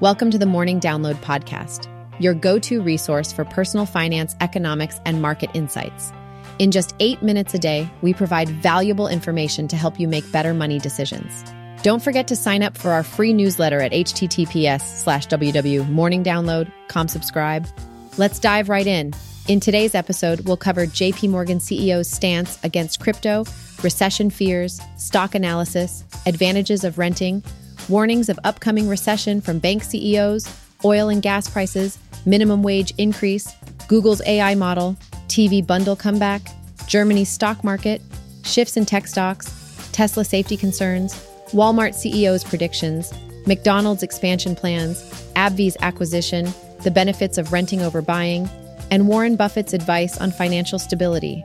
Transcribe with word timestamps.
Welcome 0.00 0.30
to 0.30 0.38
the 0.38 0.46
Morning 0.46 0.80
Download 0.80 1.16
Podcast, 1.16 1.86
your 2.18 2.32
go 2.32 2.58
to 2.60 2.80
resource 2.80 3.34
for 3.34 3.44
personal 3.44 3.84
finance, 3.84 4.34
economics, 4.40 4.98
and 5.04 5.20
market 5.20 5.50
insights. 5.52 6.10
In 6.58 6.70
just 6.70 6.94
eight 7.00 7.20
minutes 7.22 7.52
a 7.52 7.58
day, 7.58 7.86
we 8.00 8.14
provide 8.14 8.48
valuable 8.48 9.08
information 9.08 9.68
to 9.68 9.76
help 9.76 10.00
you 10.00 10.08
make 10.08 10.32
better 10.32 10.54
money 10.54 10.78
decisions. 10.78 11.44
Don't 11.82 12.02
forget 12.02 12.28
to 12.28 12.34
sign 12.34 12.62
up 12.62 12.78
for 12.78 12.92
our 12.92 13.02
free 13.02 13.34
newsletter 13.34 13.78
at 13.82 13.92
https 13.92 14.80
slash 14.80 15.26
www.morningdownload, 15.26 16.72
com 16.88 17.06
subscribe. 17.06 17.66
Let's 18.16 18.38
dive 18.38 18.70
right 18.70 18.86
in. 18.86 19.12
In 19.48 19.60
today's 19.60 19.94
episode, 19.94 20.40
we'll 20.48 20.56
cover 20.56 20.86
JP 20.86 21.28
Morgan 21.28 21.58
CEO's 21.58 22.10
stance 22.10 22.58
against 22.64 23.00
crypto, 23.00 23.44
recession 23.82 24.30
fears, 24.30 24.80
stock 24.96 25.34
analysis, 25.34 26.04
advantages 26.24 26.84
of 26.84 26.96
renting, 26.96 27.42
warnings 27.90 28.28
of 28.28 28.38
upcoming 28.44 28.88
recession 28.88 29.40
from 29.40 29.58
bank 29.58 29.82
CEOs, 29.82 30.48
oil 30.84 31.08
and 31.08 31.20
gas 31.20 31.50
prices, 31.50 31.98
minimum 32.24 32.62
wage 32.62 32.94
increase, 32.96 33.52
Google's 33.88 34.22
AI 34.26 34.54
model, 34.54 34.96
TV 35.26 35.66
bundle 35.66 35.96
comeback, 35.96 36.40
Germany's 36.86 37.28
stock 37.28 37.62
market, 37.64 38.00
shifts 38.44 38.76
in 38.76 38.86
tech 38.86 39.06
stocks, 39.06 39.90
Tesla 39.92 40.24
safety 40.24 40.56
concerns, 40.56 41.14
Walmart 41.48 41.94
CEO's 41.94 42.44
predictions, 42.44 43.12
McDonald's 43.46 44.04
expansion 44.04 44.54
plans, 44.54 45.02
AbbVie's 45.34 45.76
acquisition, 45.80 46.48
the 46.84 46.90
benefits 46.90 47.38
of 47.38 47.52
renting 47.52 47.82
over 47.82 48.00
buying, 48.00 48.48
and 48.90 49.08
Warren 49.08 49.36
Buffett's 49.36 49.72
advice 49.72 50.18
on 50.18 50.30
financial 50.30 50.78
stability. 50.78 51.44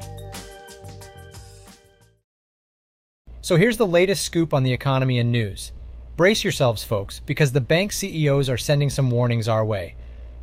So 3.42 3.58
here's 3.58 3.78
the 3.78 3.88
latest 3.88 4.24
scoop 4.24 4.54
on 4.54 4.64
the 4.64 4.74
economy 4.74 5.20
and 5.20 5.32
news. 5.32 5.72
Brace 6.16 6.46
yourselves, 6.46 6.82
folks, 6.82 7.20
because 7.20 7.52
the 7.52 7.60
bank 7.60 7.92
CEOs 7.92 8.50
are 8.50 8.58
sending 8.58 8.90
some 8.90 9.12
warnings 9.12 9.50
our 9.50 9.66
way. 9.66 9.96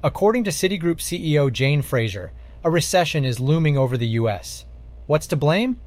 According 0.04 0.44
to 0.44 0.50
Citigroup 0.50 0.98
CEO 0.98 1.50
Jane 1.50 1.80
Fraser, 1.80 2.30
a 2.62 2.70
recession 2.70 3.24
is 3.24 3.40
looming 3.40 3.78
over 3.78 3.96
the 3.96 4.08
U.S. 4.08 4.66
What's 5.06 5.26
to 5.28 5.36
blame? 5.36 5.80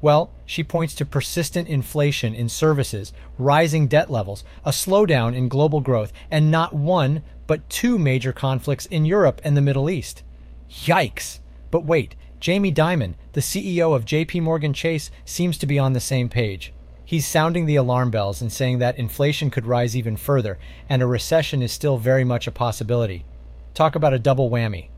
Well, 0.00 0.30
she 0.46 0.62
points 0.62 0.94
to 0.94 1.04
persistent 1.04 1.66
inflation 1.66 2.36
in 2.36 2.48
services, 2.48 3.12
rising 3.36 3.88
debt 3.88 4.10
levels, 4.10 4.44
a 4.64 4.70
slowdown 4.70 5.34
in 5.34 5.48
global 5.48 5.80
growth, 5.80 6.12
and 6.30 6.48
not 6.48 6.72
one, 6.72 7.24
but 7.48 7.68
two 7.68 7.98
major 7.98 8.32
conflicts 8.32 8.86
in 8.86 9.04
Europe 9.04 9.40
and 9.42 9.56
the 9.56 9.60
Middle 9.60 9.90
East. 9.90 10.22
Yikes! 10.70 11.40
But 11.72 11.84
wait, 11.84 12.14
Jamie 12.38 12.72
Dimon, 12.72 13.14
the 13.32 13.40
CEO 13.40 13.92
of 13.92 14.04
JP 14.04 14.42
Morgan 14.42 14.72
Chase, 14.72 15.10
seems 15.24 15.58
to 15.58 15.66
be 15.66 15.80
on 15.80 15.94
the 15.94 16.00
same 16.00 16.28
page. 16.28 16.72
He's 17.12 17.26
sounding 17.26 17.66
the 17.66 17.76
alarm 17.76 18.10
bells 18.10 18.40
and 18.40 18.50
saying 18.50 18.78
that 18.78 18.96
inflation 18.96 19.50
could 19.50 19.66
rise 19.66 19.94
even 19.94 20.16
further 20.16 20.58
and 20.88 21.02
a 21.02 21.06
recession 21.06 21.60
is 21.60 21.70
still 21.70 21.98
very 21.98 22.24
much 22.24 22.46
a 22.46 22.50
possibility. 22.50 23.26
Talk 23.74 23.94
about 23.94 24.14
a 24.14 24.18
double 24.18 24.48
whammy. 24.48 24.88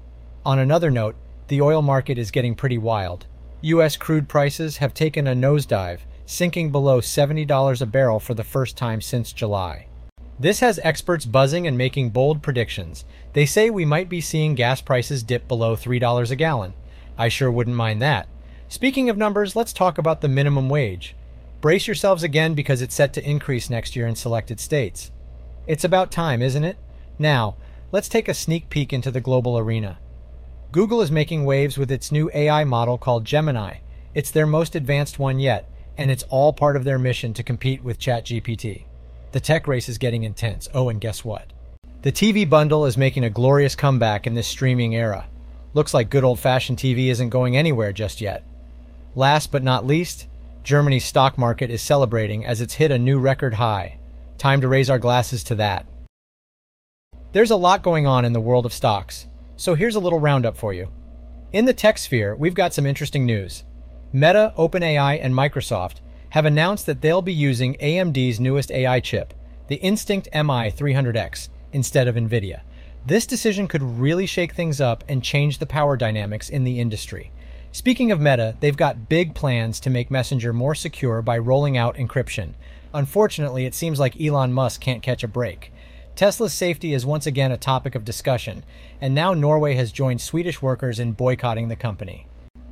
On 0.46 0.60
another 0.60 0.92
note, 0.92 1.16
the 1.48 1.60
oil 1.60 1.82
market 1.82 2.16
is 2.16 2.30
getting 2.30 2.54
pretty 2.54 2.78
wild. 2.78 3.26
U.S. 3.62 3.96
crude 3.96 4.28
prices 4.28 4.76
have 4.76 4.94
taken 4.94 5.26
a 5.26 5.34
nosedive, 5.34 6.02
sinking 6.24 6.70
below 6.70 7.00
$70 7.00 7.80
a 7.80 7.86
barrel 7.86 8.20
for 8.20 8.34
the 8.34 8.44
first 8.44 8.76
time 8.76 9.00
since 9.00 9.32
July. 9.32 9.88
This 10.38 10.60
has 10.60 10.78
experts 10.84 11.24
buzzing 11.24 11.66
and 11.66 11.76
making 11.76 12.10
bold 12.10 12.42
predictions. 12.42 13.04
They 13.32 13.44
say 13.44 13.70
we 13.70 13.84
might 13.84 14.08
be 14.08 14.20
seeing 14.20 14.54
gas 14.54 14.80
prices 14.80 15.24
dip 15.24 15.48
below 15.48 15.74
$3 15.74 16.30
a 16.30 16.36
gallon. 16.36 16.74
I 17.18 17.28
sure 17.28 17.50
wouldn't 17.50 17.74
mind 17.74 18.00
that. 18.02 18.28
Speaking 18.68 19.10
of 19.10 19.16
numbers, 19.16 19.56
let's 19.56 19.72
talk 19.72 19.98
about 19.98 20.20
the 20.20 20.28
minimum 20.28 20.68
wage. 20.68 21.16
Brace 21.64 21.86
yourselves 21.86 22.22
again 22.22 22.52
because 22.52 22.82
it's 22.82 22.94
set 22.94 23.14
to 23.14 23.26
increase 23.26 23.70
next 23.70 23.96
year 23.96 24.06
in 24.06 24.14
selected 24.14 24.60
states. 24.60 25.10
It's 25.66 25.82
about 25.82 26.10
time, 26.10 26.42
isn't 26.42 26.62
it? 26.62 26.76
Now, 27.18 27.56
let's 27.90 28.06
take 28.06 28.28
a 28.28 28.34
sneak 28.34 28.68
peek 28.68 28.92
into 28.92 29.10
the 29.10 29.22
global 29.22 29.56
arena. 29.56 29.98
Google 30.72 31.00
is 31.00 31.10
making 31.10 31.46
waves 31.46 31.78
with 31.78 31.90
its 31.90 32.12
new 32.12 32.30
AI 32.34 32.64
model 32.64 32.98
called 32.98 33.24
Gemini. 33.24 33.76
It's 34.12 34.30
their 34.30 34.46
most 34.46 34.76
advanced 34.76 35.18
one 35.18 35.38
yet, 35.38 35.70
and 35.96 36.10
it's 36.10 36.24
all 36.24 36.52
part 36.52 36.76
of 36.76 36.84
their 36.84 36.98
mission 36.98 37.32
to 37.32 37.42
compete 37.42 37.82
with 37.82 37.98
ChatGPT. 37.98 38.84
The 39.32 39.40
tech 39.40 39.66
race 39.66 39.88
is 39.88 39.96
getting 39.96 40.24
intense. 40.24 40.68
Oh, 40.74 40.90
and 40.90 41.00
guess 41.00 41.24
what? 41.24 41.50
The 42.02 42.12
TV 42.12 42.46
bundle 42.46 42.84
is 42.84 42.98
making 42.98 43.24
a 43.24 43.30
glorious 43.30 43.74
comeback 43.74 44.26
in 44.26 44.34
this 44.34 44.46
streaming 44.46 44.94
era. 44.94 45.28
Looks 45.72 45.94
like 45.94 46.10
good 46.10 46.24
old 46.24 46.40
fashioned 46.40 46.76
TV 46.76 47.06
isn't 47.06 47.30
going 47.30 47.56
anywhere 47.56 47.94
just 47.94 48.20
yet. 48.20 48.44
Last 49.14 49.50
but 49.50 49.62
not 49.62 49.86
least, 49.86 50.26
Germany's 50.64 51.04
stock 51.04 51.36
market 51.36 51.70
is 51.70 51.82
celebrating 51.82 52.46
as 52.46 52.62
it's 52.62 52.74
hit 52.74 52.90
a 52.90 52.98
new 52.98 53.18
record 53.18 53.52
high. 53.52 53.98
Time 54.38 54.62
to 54.62 54.68
raise 54.68 54.88
our 54.88 54.98
glasses 54.98 55.44
to 55.44 55.54
that. 55.56 55.84
There's 57.32 57.50
a 57.50 57.56
lot 57.56 57.82
going 57.82 58.06
on 58.06 58.24
in 58.24 58.32
the 58.32 58.40
world 58.40 58.64
of 58.64 58.72
stocks, 58.72 59.26
so 59.56 59.74
here's 59.74 59.94
a 59.94 60.00
little 60.00 60.20
roundup 60.20 60.56
for 60.56 60.72
you. 60.72 60.88
In 61.52 61.66
the 61.66 61.74
tech 61.74 61.98
sphere, 61.98 62.34
we've 62.34 62.54
got 62.54 62.72
some 62.72 62.86
interesting 62.86 63.26
news. 63.26 63.64
Meta, 64.10 64.54
OpenAI, 64.56 65.18
and 65.22 65.34
Microsoft 65.34 65.96
have 66.30 66.46
announced 66.46 66.86
that 66.86 67.02
they'll 67.02 67.20
be 67.20 67.34
using 67.34 67.74
AMD's 67.74 68.40
newest 68.40 68.70
AI 68.70 69.00
chip, 69.00 69.34
the 69.68 69.76
Instinct 69.76 70.28
MI300X, 70.32 71.50
instead 71.74 72.08
of 72.08 72.14
NVIDIA. 72.14 72.62
This 73.04 73.26
decision 73.26 73.68
could 73.68 73.82
really 73.82 74.24
shake 74.24 74.54
things 74.54 74.80
up 74.80 75.04
and 75.10 75.22
change 75.22 75.58
the 75.58 75.66
power 75.66 75.98
dynamics 75.98 76.48
in 76.48 76.64
the 76.64 76.80
industry. 76.80 77.32
Speaking 77.74 78.12
of 78.12 78.20
Meta, 78.20 78.54
they've 78.60 78.76
got 78.76 79.08
big 79.08 79.34
plans 79.34 79.80
to 79.80 79.90
make 79.90 80.08
Messenger 80.08 80.52
more 80.52 80.76
secure 80.76 81.20
by 81.22 81.36
rolling 81.36 81.76
out 81.76 81.96
encryption. 81.96 82.54
Unfortunately, 82.94 83.66
it 83.66 83.74
seems 83.74 83.98
like 83.98 84.20
Elon 84.20 84.52
Musk 84.52 84.80
can't 84.80 85.02
catch 85.02 85.24
a 85.24 85.28
break. 85.28 85.72
Tesla's 86.14 86.54
safety 86.54 86.94
is 86.94 87.04
once 87.04 87.26
again 87.26 87.50
a 87.50 87.56
topic 87.56 87.96
of 87.96 88.04
discussion, 88.04 88.62
and 89.00 89.12
now 89.12 89.34
Norway 89.34 89.74
has 89.74 89.90
joined 89.90 90.20
Swedish 90.20 90.62
workers 90.62 91.00
in 91.00 91.14
boycotting 91.14 91.66
the 91.66 91.74
company. 91.74 92.28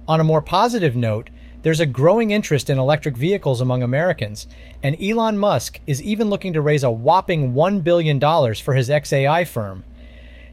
On 0.06 0.20
a 0.20 0.24
more 0.24 0.41
positive 0.41 0.94
note, 0.94 1.30
there's 1.62 1.80
a 1.80 1.84
growing 1.84 2.30
interest 2.30 2.70
in 2.70 2.78
electric 2.78 3.16
vehicles 3.16 3.60
among 3.60 3.82
Americans, 3.82 4.46
and 4.84 4.96
Elon 5.02 5.36
Musk 5.36 5.80
is 5.84 6.00
even 6.00 6.30
looking 6.30 6.52
to 6.52 6.60
raise 6.60 6.84
a 6.84 6.92
whopping 6.92 7.54
$1 7.54 7.82
billion 7.82 8.20
for 8.20 8.74
his 8.74 8.88
XAI 8.88 9.48
firm. 9.48 9.82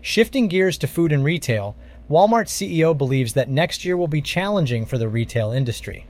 Shifting 0.02 0.48
gears 0.48 0.80
to 0.80 0.88
food 0.88 1.12
and 1.12 1.24
retail, 1.24 1.76
Walmart 2.10 2.48
CEO 2.48 2.98
believes 2.98 3.34
that 3.34 3.50
next 3.50 3.86
year 3.86 3.96
will 3.96 4.08
be 4.08 4.22
challenging 4.22 4.86
for 4.86 4.98
the 4.98 5.08
retail 5.08 5.52
industry. 5.52 6.08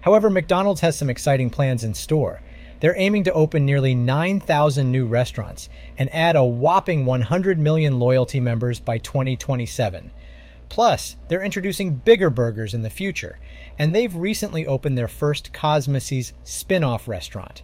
However, 0.00 0.28
McDonald's 0.28 0.80
has 0.80 0.96
some 0.96 1.08
exciting 1.08 1.50
plans 1.50 1.84
in 1.84 1.94
store. 1.94 2.42
They're 2.80 2.98
aiming 2.98 3.24
to 3.24 3.32
open 3.32 3.64
nearly 3.64 3.94
9,000 3.94 4.90
new 4.90 5.06
restaurants 5.06 5.68
and 5.98 6.12
add 6.12 6.34
a 6.34 6.44
whopping 6.44 7.04
100 7.04 7.58
million 7.58 8.00
loyalty 8.00 8.40
members 8.40 8.80
by 8.80 8.98
2027. 8.98 10.10
Plus, 10.68 11.16
they're 11.28 11.42
introducing 11.42 11.96
bigger 11.96 12.30
burgers 12.30 12.74
in 12.74 12.82
the 12.82 12.90
future, 12.90 13.38
and 13.78 13.94
they've 13.94 14.14
recently 14.14 14.66
opened 14.66 14.96
their 14.96 15.08
first 15.08 15.52
CosMc's 15.52 16.32
spin 16.42 16.82
off 16.82 17.06
restaurant. 17.06 17.62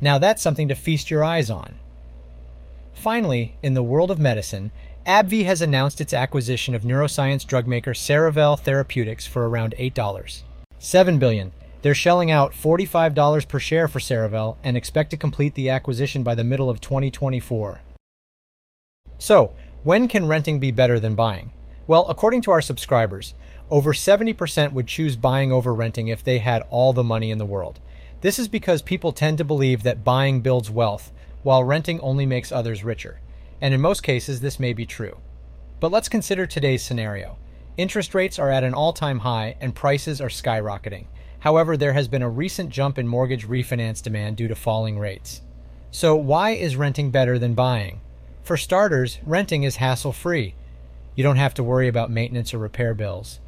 Now, 0.00 0.18
that's 0.18 0.42
something 0.42 0.68
to 0.68 0.74
feast 0.74 1.10
your 1.10 1.22
eyes 1.22 1.50
on. 1.50 1.76
Finally, 2.92 3.56
in 3.62 3.74
the 3.74 3.82
world 3.82 4.10
of 4.10 4.18
medicine, 4.18 4.72
AbbVie 5.08 5.46
has 5.46 5.62
announced 5.62 6.02
its 6.02 6.12
acquisition 6.12 6.74
of 6.74 6.82
neuroscience 6.82 7.46
drug 7.46 7.66
maker 7.66 7.94
Cerevel 7.94 8.60
Therapeutics 8.60 9.26
for 9.26 9.48
around 9.48 9.74
$8. 9.78 10.42
7 10.78 11.18
billion. 11.18 11.50
They're 11.80 11.94
shelling 11.94 12.30
out 12.30 12.52
$45 12.52 13.48
per 13.48 13.58
share 13.58 13.88
for 13.88 14.00
Cerevel 14.00 14.58
and 14.62 14.76
expect 14.76 15.08
to 15.12 15.16
complete 15.16 15.54
the 15.54 15.70
acquisition 15.70 16.22
by 16.22 16.34
the 16.34 16.44
middle 16.44 16.68
of 16.68 16.82
2024. 16.82 17.80
So, 19.16 19.54
when 19.82 20.08
can 20.08 20.26
renting 20.26 20.60
be 20.60 20.72
better 20.72 21.00
than 21.00 21.14
buying? 21.14 21.52
Well, 21.86 22.06
according 22.10 22.42
to 22.42 22.50
our 22.50 22.60
subscribers, 22.60 23.32
over 23.70 23.94
70% 23.94 24.74
would 24.74 24.86
choose 24.86 25.16
buying 25.16 25.50
over 25.50 25.72
renting 25.72 26.08
if 26.08 26.22
they 26.22 26.36
had 26.36 26.64
all 26.68 26.92
the 26.92 27.02
money 27.02 27.30
in 27.30 27.38
the 27.38 27.46
world. 27.46 27.80
This 28.20 28.38
is 28.38 28.46
because 28.46 28.82
people 28.82 29.12
tend 29.12 29.38
to 29.38 29.44
believe 29.44 29.84
that 29.84 30.04
buying 30.04 30.42
builds 30.42 30.70
wealth, 30.70 31.12
while 31.42 31.64
renting 31.64 31.98
only 32.00 32.26
makes 32.26 32.52
others 32.52 32.84
richer 32.84 33.20
and 33.60 33.74
in 33.74 33.80
most 33.80 34.02
cases 34.02 34.40
this 34.40 34.60
may 34.60 34.72
be 34.72 34.86
true. 34.86 35.18
But 35.80 35.92
let's 35.92 36.08
consider 36.08 36.46
today's 36.46 36.82
scenario. 36.82 37.36
Interest 37.76 38.14
rates 38.14 38.38
are 38.38 38.50
at 38.50 38.64
an 38.64 38.74
all 38.74 38.92
time 38.92 39.20
high 39.20 39.56
and 39.60 39.74
prices 39.74 40.20
are 40.20 40.28
skyrocketing. 40.28 41.06
However, 41.40 41.76
there 41.76 41.92
has 41.92 42.08
been 42.08 42.22
a 42.22 42.28
recent 42.28 42.70
jump 42.70 42.98
in 42.98 43.06
mortgage 43.06 43.46
refinance 43.46 44.02
demand 44.02 44.36
due 44.36 44.48
to 44.48 44.56
falling 44.56 44.98
rates. 44.98 45.42
So, 45.92 46.16
why 46.16 46.50
is 46.50 46.76
renting 46.76 47.10
better 47.10 47.38
than 47.38 47.54
buying? 47.54 48.00
For 48.42 48.56
starters, 48.56 49.18
renting 49.24 49.62
is 49.62 49.76
hassle 49.76 50.12
free. 50.12 50.54
You 51.14 51.22
don't 51.22 51.36
have 51.36 51.54
to 51.54 51.62
worry 51.62 51.86
about 51.86 52.10
maintenance 52.10 52.52
or 52.52 52.58
repair 52.58 52.94
bills. 52.94 53.38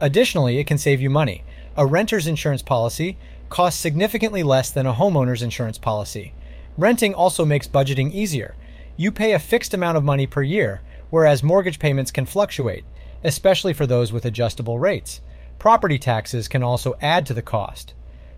Additionally, 0.00 0.58
it 0.58 0.66
can 0.66 0.78
save 0.78 1.00
you 1.00 1.10
money. 1.10 1.44
A 1.76 1.86
renter's 1.86 2.26
insurance 2.26 2.62
policy 2.62 3.18
costs 3.48 3.80
significantly 3.80 4.42
less 4.42 4.70
than 4.70 4.86
a 4.86 4.94
homeowner's 4.94 5.42
insurance 5.42 5.78
policy. 5.78 6.32
Renting 6.78 7.14
also 7.14 7.44
makes 7.44 7.66
budgeting 7.66 8.12
easier 8.12 8.54
you 9.00 9.10
pay 9.10 9.32
a 9.32 9.38
fixed 9.38 9.72
amount 9.72 9.96
of 9.96 10.04
money 10.04 10.26
per 10.26 10.42
year, 10.42 10.82
whereas 11.08 11.42
mortgage 11.42 11.78
payments 11.78 12.10
can 12.10 12.26
fluctuate, 12.26 12.84
especially 13.24 13.72
for 13.72 13.86
those 13.86 14.12
with 14.12 14.26
adjustable 14.26 14.78
rates. 14.78 15.22
Property 15.58 15.98
taxes 15.98 16.48
can 16.48 16.62
also 16.62 16.94
add 17.00 17.24
to 17.24 17.32
the 17.32 17.40
cost. 17.40 17.94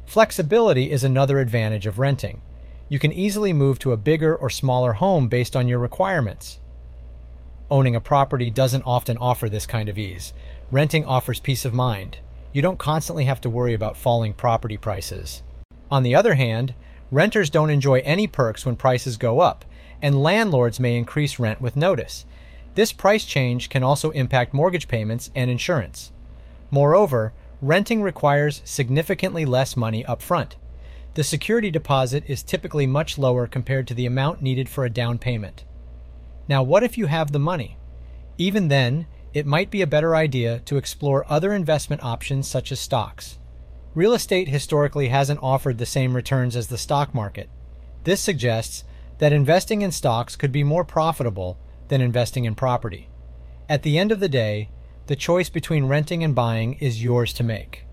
Flexibility 0.07 0.93
is 0.93 1.03
another 1.03 1.41
advantage 1.41 1.85
of 1.85 1.99
renting. 1.99 2.43
You 2.89 3.01
can 3.01 3.11
easily 3.11 3.53
move 3.53 3.81
to 3.81 3.91
a 3.91 3.97
bigger 3.97 4.37
or 4.37 4.49
smaller 4.49 4.93
home 4.93 5.27
based 5.27 5.57
on 5.57 5.67
your 5.67 5.81
requirements. 5.81 6.61
Owning 7.69 7.97
a 7.97 8.01
property 8.01 8.49
doesn't 8.49 8.87
often 8.87 9.19
offer 9.19 9.49
this 9.49 9.67
kind 9.67 9.89
of 9.89 9.99
ease. 9.99 10.33
Renting 10.71 11.05
offers 11.05 11.41
peace 11.41 11.65
of 11.65 11.75
mind. 11.75 12.19
You 12.53 12.63
don't 12.63 12.79
constantly 12.79 13.25
have 13.25 13.41
to 13.41 13.51
worry 13.51 13.75
about 13.75 13.97
falling 13.97 14.33
property 14.33 14.77
prices. 14.77 15.43
On 15.91 16.05
the 16.05 16.15
other 16.15 16.35
hand, 16.35 16.73
renters 17.11 17.51
don't 17.51 17.71
enjoy 17.71 17.99
any 18.05 18.29
perks 18.29 18.65
when 18.65 18.77
prices 18.77 19.17
go 19.17 19.41
up, 19.41 19.65
and 20.03 20.23
landlords 20.23 20.81
may 20.81 20.97
increase 20.97 21.39
rent 21.39 21.61
with 21.61 21.77
notice. 21.77 22.27
This 22.75 22.93
price 22.93 23.25
change 23.25 23.69
can 23.69 23.83
also 23.83 24.11
impact 24.11 24.53
mortgage 24.53 24.89
payments 24.89 25.31
and 25.35 25.51
insurance. 25.51 26.13
Moreover, 26.71 27.33
renting 27.61 28.03
requires 28.03 28.61
significantly 28.65 29.45
less 29.45 29.77
money 29.77 30.05
up 30.05 30.21
front. 30.21 30.57
The 31.15 31.23
security 31.23 31.71
deposit 31.71 32.25
is 32.27 32.43
typically 32.43 32.87
much 32.87 33.19
lower 33.19 33.47
compared 33.47 33.87
to 33.89 33.95
the 33.95 34.07
amount 34.07 34.43
needed 34.43 34.69
for 34.69 34.85
a 34.85 34.91
down 34.91 35.19
payment. 35.19 35.65
Now, 36.49 36.63
what 36.63 36.83
if 36.83 36.99
you 36.99 37.07
have 37.07 37.33
the 37.33 37.39
money? 37.39 37.77
Even 38.39 38.69
then, 38.69 39.07
it 39.35 39.47
might 39.47 39.71
be 39.71 39.83
a 39.83 39.87
better 39.87 40.17
idea 40.17 40.61
to 40.61 40.77
explore 40.77 41.31
other 41.31 41.53
investment 41.53 42.03
options 42.03 42.49
such 42.49 42.73
as 42.73 42.81
stocks. 42.81 43.39
Real 43.95 44.15
estate 44.15 44.49
historically 44.49 45.09
hasn't 45.09 45.43
offered 45.43 45.77
the 45.77 45.87
same 45.87 46.17
returns 46.17 46.57
as 46.57 46.69
the 46.69 46.79
stock 46.79 47.15
market. 47.15 47.51
This 48.05 48.21
suggests 48.21 48.85
that 49.23 49.33
investing 49.33 49.83
in 49.83 49.93
stocks 49.93 50.35
could 50.35 50.51
be 50.51 50.65
more 50.65 50.85
profitable 50.85 51.57
than 51.87 52.01
investing 52.01 52.45
in 52.45 52.57
property. 52.57 53.09
At 53.69 53.85
the 53.85 53.97
end 53.97 54.11
of 54.11 54.19
the 54.19 54.29
day, 54.29 54.69
the 55.07 55.15
choice 55.15 55.49
between 55.49 55.85
renting 55.85 56.25
and 56.25 56.35
buying 56.35 56.75
is 56.81 57.05
yours 57.05 57.33
to 57.35 57.45
make. 57.45 57.87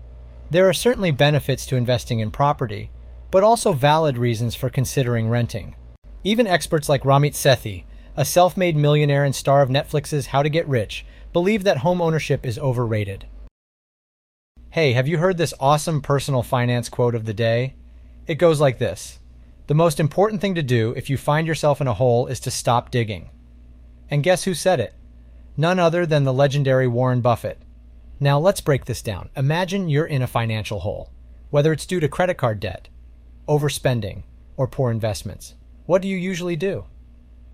There 0.50 0.68
are 0.68 0.72
certainly 0.72 1.12
benefits 1.12 1.66
to 1.66 1.76
investing 1.76 2.18
in 2.18 2.32
property, 2.32 2.90
but 3.30 3.44
also 3.44 3.72
valid 3.72 4.18
reasons 4.18 4.56
for 4.56 4.70
considering 4.70 5.28
renting. 5.28 5.76
Even 6.24 6.48
experts 6.48 6.88
like 6.88 7.04
Ramit 7.04 7.34
Sethi, 7.34 7.84
a 8.16 8.24
self 8.24 8.56
made 8.56 8.74
millionaire 8.74 9.22
and 9.24 9.32
star 9.32 9.62
of 9.62 9.68
Netflix's 9.68 10.26
How 10.26 10.42
to 10.42 10.50
Get 10.50 10.66
Rich, 10.66 11.06
believe 11.32 11.62
that 11.62 11.78
home 11.78 12.02
ownership 12.02 12.44
is 12.44 12.58
overrated. 12.58 13.28
Hey, 14.70 14.94
have 14.94 15.06
you 15.06 15.18
heard 15.18 15.38
this 15.38 15.54
awesome 15.60 16.00
personal 16.00 16.42
finance 16.42 16.88
quote 16.88 17.14
of 17.14 17.24
the 17.24 17.32
day? 17.32 17.76
It 18.26 18.34
goes 18.34 18.60
like 18.60 18.80
this 18.80 19.19
The 19.70 19.74
most 19.74 20.00
important 20.00 20.40
thing 20.40 20.56
to 20.56 20.64
do 20.64 20.92
if 20.96 21.08
you 21.08 21.16
find 21.16 21.46
yourself 21.46 21.80
in 21.80 21.86
a 21.86 21.94
hole 21.94 22.26
is 22.26 22.40
to 22.40 22.50
stop 22.50 22.90
digging. 22.90 23.30
And 24.10 24.24
guess 24.24 24.42
who 24.42 24.52
said 24.52 24.80
it? 24.80 24.94
None 25.56 25.78
other 25.78 26.04
than 26.06 26.24
the 26.24 26.32
legendary 26.32 26.88
Warren 26.88 27.20
Buffett. 27.20 27.62
Now 28.18 28.36
let's 28.40 28.60
break 28.60 28.86
this 28.86 29.00
down. 29.00 29.30
Imagine 29.36 29.88
you're 29.88 30.06
in 30.06 30.22
a 30.22 30.26
financial 30.26 30.80
hole, 30.80 31.12
whether 31.50 31.72
it's 31.72 31.86
due 31.86 32.00
to 32.00 32.08
credit 32.08 32.34
card 32.34 32.58
debt, 32.58 32.88
overspending, 33.46 34.24
or 34.56 34.66
poor 34.66 34.90
investments. 34.90 35.54
What 35.86 36.02
do 36.02 36.08
you 36.08 36.16
usually 36.16 36.56
do? 36.56 36.86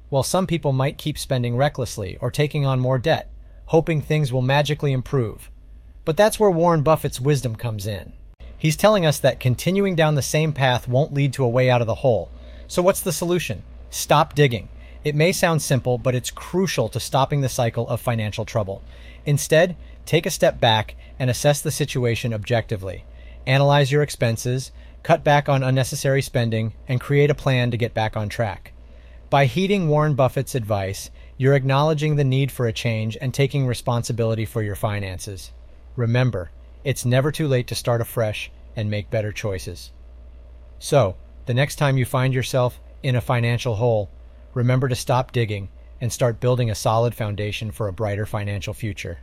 Well, 0.08 0.22
some 0.22 0.46
people 0.46 0.72
might 0.72 0.96
keep 0.96 1.18
spending 1.18 1.54
recklessly 1.54 2.16
or 2.22 2.30
taking 2.30 2.64
on 2.64 2.80
more 2.80 2.98
debt, 2.98 3.30
hoping 3.66 4.00
things 4.00 4.32
will 4.32 4.40
magically 4.40 4.92
improve. 4.92 5.50
But 6.06 6.16
that's 6.16 6.40
where 6.40 6.50
Warren 6.50 6.82
Buffett's 6.82 7.20
wisdom 7.20 7.56
comes 7.56 7.86
in. 7.86 8.14
He's 8.58 8.76
telling 8.76 9.04
us 9.04 9.18
that 9.18 9.40
continuing 9.40 9.94
down 9.94 10.14
the 10.14 10.22
same 10.22 10.52
path 10.52 10.88
won't 10.88 11.14
lead 11.14 11.32
to 11.34 11.44
a 11.44 11.48
way 11.48 11.68
out 11.68 11.80
of 11.80 11.86
the 11.86 11.96
hole. 11.96 12.30
So, 12.66 12.82
what's 12.82 13.00
the 13.00 13.12
solution? 13.12 13.62
Stop 13.90 14.34
digging. 14.34 14.68
It 15.04 15.14
may 15.14 15.30
sound 15.30 15.62
simple, 15.62 15.98
but 15.98 16.14
it's 16.14 16.30
crucial 16.30 16.88
to 16.88 16.98
stopping 16.98 17.40
the 17.40 17.48
cycle 17.48 17.88
of 17.88 18.00
financial 18.00 18.44
trouble. 18.44 18.82
Instead, 19.24 19.76
take 20.04 20.26
a 20.26 20.30
step 20.30 20.58
back 20.58 20.96
and 21.18 21.30
assess 21.30 21.60
the 21.60 21.70
situation 21.70 22.34
objectively. 22.34 23.04
Analyze 23.46 23.92
your 23.92 24.02
expenses, 24.02 24.72
cut 25.04 25.22
back 25.22 25.48
on 25.48 25.62
unnecessary 25.62 26.22
spending, 26.22 26.72
and 26.88 27.00
create 27.00 27.30
a 27.30 27.34
plan 27.34 27.70
to 27.70 27.76
get 27.76 27.94
back 27.94 28.16
on 28.16 28.28
track. 28.28 28.72
By 29.30 29.46
heeding 29.46 29.88
Warren 29.88 30.14
Buffett's 30.14 30.54
advice, 30.54 31.10
you're 31.36 31.54
acknowledging 31.54 32.16
the 32.16 32.24
need 32.24 32.50
for 32.50 32.66
a 32.66 32.72
change 32.72 33.16
and 33.20 33.32
taking 33.32 33.66
responsibility 33.66 34.44
for 34.44 34.62
your 34.62 34.74
finances. 34.74 35.52
Remember, 35.94 36.50
it's 36.86 37.04
never 37.04 37.32
too 37.32 37.48
late 37.48 37.66
to 37.66 37.74
start 37.74 38.00
afresh 38.00 38.48
and 38.76 38.88
make 38.88 39.10
better 39.10 39.32
choices. 39.32 39.90
So, 40.78 41.16
the 41.46 41.54
next 41.54 41.76
time 41.76 41.98
you 41.98 42.04
find 42.04 42.32
yourself 42.32 42.80
in 43.02 43.16
a 43.16 43.20
financial 43.20 43.74
hole, 43.74 44.08
remember 44.54 44.86
to 44.88 44.94
stop 44.94 45.32
digging 45.32 45.68
and 46.00 46.12
start 46.12 46.38
building 46.38 46.70
a 46.70 46.76
solid 46.76 47.12
foundation 47.12 47.72
for 47.72 47.88
a 47.88 47.92
brighter 47.92 48.24
financial 48.24 48.72
future. 48.72 49.18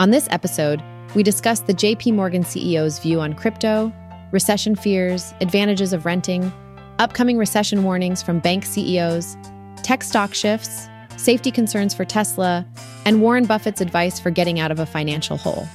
On 0.00 0.10
this 0.10 0.28
episode, 0.30 0.82
we 1.14 1.22
discuss 1.22 1.60
the 1.60 1.74
JP 1.74 2.14
Morgan 2.14 2.42
CEO's 2.42 2.98
view 2.98 3.20
on 3.20 3.34
crypto, 3.34 3.92
recession 4.32 4.74
fears, 4.74 5.34
advantages 5.42 5.92
of 5.92 6.06
renting, 6.06 6.50
upcoming 6.98 7.36
recession 7.36 7.84
warnings 7.84 8.22
from 8.22 8.38
bank 8.38 8.64
CEOs, 8.64 9.36
tech 9.82 10.02
stock 10.02 10.32
shifts, 10.32 10.88
safety 11.16 11.50
concerns 11.50 11.94
for 11.94 12.04
Tesla, 12.04 12.66
and 13.04 13.20
Warren 13.22 13.46
Buffett's 13.46 13.80
advice 13.80 14.20
for 14.20 14.30
getting 14.30 14.60
out 14.60 14.70
of 14.70 14.78
a 14.78 14.86
financial 14.86 15.36
hole. 15.36 15.66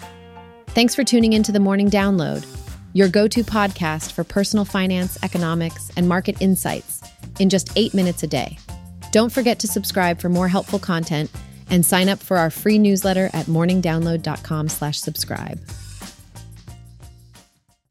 Thanks 0.67 0.95
for 0.95 1.03
tuning 1.03 1.33
into 1.33 1.51
the 1.51 1.59
Morning 1.59 1.89
Download, 1.89 2.47
your 2.93 3.09
go 3.09 3.27
to 3.27 3.43
podcast 3.43 4.11
for 4.11 4.23
personal 4.23 4.65
finance, 4.65 5.17
economics, 5.23 5.91
and 5.97 6.07
market 6.07 6.41
insights 6.41 7.01
in 7.39 7.49
just 7.49 7.71
eight 7.75 7.93
minutes 7.93 8.23
a 8.23 8.27
day. 8.27 8.57
Don't 9.11 9.31
forget 9.31 9.59
to 9.59 9.67
subscribe 9.67 10.19
for 10.19 10.29
more 10.29 10.47
helpful 10.47 10.79
content 10.79 11.29
and 11.69 11.85
sign 11.85 12.09
up 12.09 12.17
for 12.19 12.37
our 12.37 12.49
free 12.49 12.79
newsletter 12.79 13.29
at 13.33 13.47
morningdownload.com/subscribe. 13.47 15.59